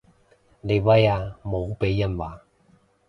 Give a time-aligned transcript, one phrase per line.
[0.03, 0.05] 你威啊
[1.43, 2.41] 無被人話